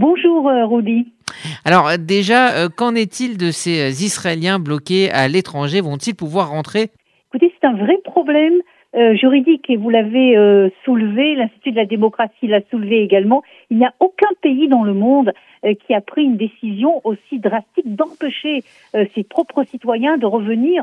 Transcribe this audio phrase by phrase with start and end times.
[0.00, 1.08] Bonjour euh, Rudy.
[1.66, 5.82] Alors euh, déjà, euh, qu'en est-il de ces Israéliens bloqués à l'étranger?
[5.82, 6.88] Vont-ils pouvoir rentrer?
[7.28, 8.62] Écoutez, c'est un vrai problème
[9.12, 10.34] juridique et vous l'avez
[10.84, 13.44] soulevé, l'Institut de la démocratie l'a soulevé également.
[13.70, 15.32] Il n'y a aucun pays dans le monde
[15.62, 20.82] qui a pris une décision aussi drastique d'empêcher ses propres citoyens de revenir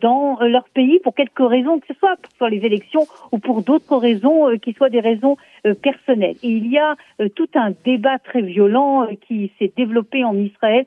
[0.00, 3.62] dans euh, leur pays pour quelque raison que ce soit, pour les élections ou pour
[3.62, 5.36] d'autres raisons euh, qui soient des raisons
[5.80, 6.36] personnelles.
[6.42, 6.96] Il y a
[7.36, 10.84] tout un débat très violent qui s'est développé en Israël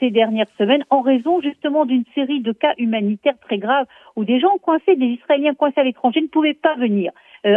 [0.00, 3.84] ces dernières semaines en raison justement d'une série de cas humanitaires très graves
[4.16, 7.12] où des gens coincés, des Israéliens coincés à l'étranger ne pouvaient pas venir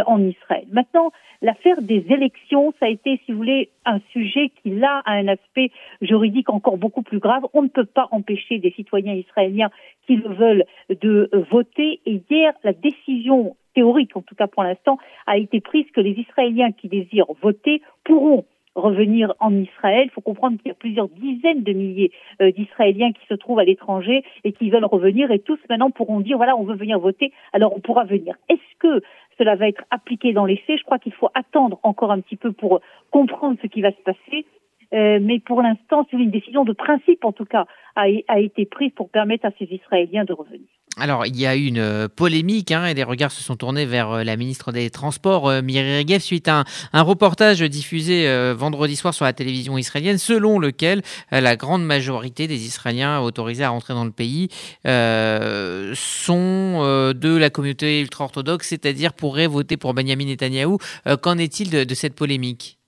[0.06, 0.66] en Israël.
[0.70, 1.10] Maintenant,
[1.42, 5.28] l'affaire des élections, ça a été, si vous voulez, un sujet qui là a un
[5.28, 7.46] aspect juridique encore beaucoup plus grave.
[7.54, 9.70] On ne peut pas empêcher des citoyens israéliens
[10.06, 12.00] qui le veulent de voter.
[12.06, 16.12] Et hier, la décision théorique, en tout cas pour l'instant, a été prise que les
[16.12, 18.44] Israéliens qui désirent voter pourront
[18.74, 20.04] revenir en Israël.
[20.06, 23.58] Il faut comprendre qu'il y a plusieurs dizaines de milliers euh, d'Israéliens qui se trouvent
[23.58, 26.98] à l'étranger et qui veulent revenir et tous maintenant pourront dire voilà on veut venir
[26.98, 28.36] voter alors on pourra venir.
[28.48, 29.02] Est-ce que
[29.40, 32.36] cela va être appliqué dans les faits Je crois qu'il faut attendre encore un petit
[32.36, 34.44] peu pour comprendre ce qui va se passer.
[34.92, 38.66] Euh, mais pour l'instant, c'est une décision de principe, en tout cas, a, a été
[38.66, 40.66] prise pour permettre à ces Israéliens de revenir.
[40.98, 43.86] Alors, il y a eu une euh, polémique hein, et les regards se sont tournés
[43.86, 48.96] vers euh, la ministre des Transports, euh, Miri Regev, suite à un, reportage diffusé vendredi
[48.96, 53.94] soir sur la télévision israélienne, selon lequel la grande majorité des Israéliens autorisés à rentrer
[53.94, 54.48] dans le pays
[54.84, 60.78] sont de la communauté ultra-orthodoxe, c'est-à-dire pourraient voter pour Benjamin Netanyahou.
[61.22, 62.78] Qu'en est-il de, de cette polémique?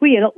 [0.00, 0.34] Oui, alors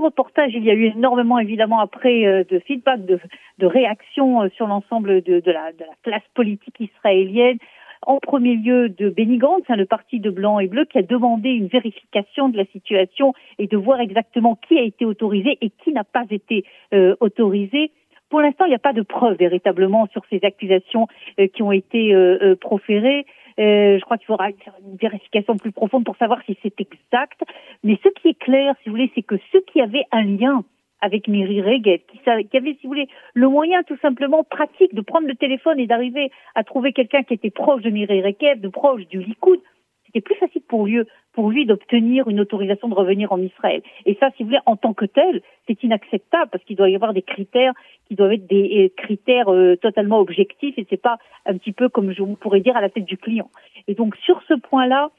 [0.00, 3.20] ce reportage, il y a eu énormément, évidemment, après euh, de feedback, de,
[3.66, 7.58] réactions euh, sur l'ensemble de, de, la, de, la, classe politique israélienne.
[8.06, 11.02] En premier lieu de Benny Gantz, hein, le parti de blanc et bleu, qui a
[11.02, 15.68] demandé une vérification de la situation et de voir exactement qui a été autorisé et
[15.68, 16.64] qui n'a pas été
[16.94, 17.92] euh, autorisé.
[18.30, 21.08] Pour l'instant, il n'y a pas de preuves véritablement sur ces accusations
[21.52, 22.14] qui ont été
[22.60, 23.26] proférées.
[23.58, 27.42] Euh, je crois qu'il faudra faire une vérification plus profonde pour savoir si c'est exact.
[27.84, 30.64] Mais ce qui est clair, si vous voulez, c'est que ceux qui avaient un lien
[31.00, 35.00] avec Miri Regev, qui, qui avait, si vous voulez, le moyen tout simplement pratique de
[35.00, 38.68] prendre le téléphone et d'arriver à trouver quelqu'un qui était proche de Miri Regev, de
[38.68, 39.60] proche du Likoud,
[40.06, 41.00] c'était plus facile pour lui,
[41.32, 43.82] pour lui d'obtenir une autorisation de revenir en Israël.
[44.06, 46.96] Et ça, si vous voulez, en tant que tel, c'est inacceptable parce qu'il doit y
[46.96, 47.72] avoir des critères
[48.10, 51.88] qui doivent être des euh, critères euh, totalement objectifs et c'est pas un petit peu
[51.88, 53.48] comme je pourrais dire à la tête du client.
[53.86, 55.10] Et donc sur ce point-là,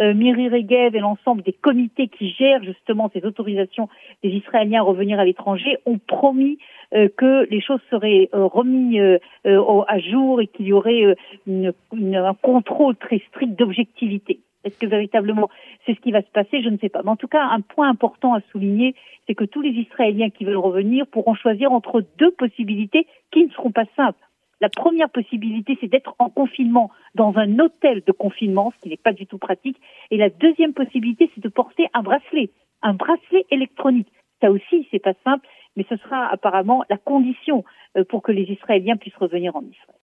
[0.00, 3.88] euh, Miri Regev et l'ensemble des comités qui gèrent justement ces autorisations
[4.24, 6.58] des Israéliens à revenir à l'étranger ont promis
[6.92, 11.14] que les choses seraient remises à jour et qu'il y aurait
[11.46, 14.40] une, un contrôle très strict d'objectivité.
[14.64, 15.48] Est-ce que véritablement
[15.86, 16.62] c'est ce qui va se passer?
[16.62, 17.02] Je ne sais pas.
[17.02, 18.94] Mais en tout cas, un point important à souligner,
[19.26, 23.50] c'est que tous les Israéliens qui veulent revenir pourront choisir entre deux possibilités qui ne
[23.50, 24.20] seront pas simples.
[24.60, 28.98] La première possibilité, c'est d'être en confinement dans un hôtel de confinement, ce qui n'est
[28.98, 29.80] pas du tout pratique.
[30.10, 32.50] Et la deuxième possibilité, c'est de porter un bracelet,
[32.82, 34.08] un bracelet électronique.
[34.42, 37.64] Ça aussi, c'est pas simple, mais ce sera apparemment la condition
[37.96, 39.96] euh, pour que les Israéliens puissent revenir en Israël.